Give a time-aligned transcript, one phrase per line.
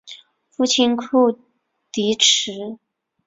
[0.49, 1.37] 父亲厍
[1.91, 2.79] 狄峙。